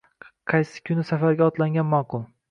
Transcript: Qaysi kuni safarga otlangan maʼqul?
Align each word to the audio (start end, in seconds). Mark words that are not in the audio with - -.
Qaysi 0.53 0.79
kuni 0.89 1.03
safarga 1.09 1.49
otlangan 1.51 1.87
maʼqul? 1.91 2.25